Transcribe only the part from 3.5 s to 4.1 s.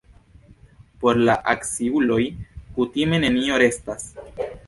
restas.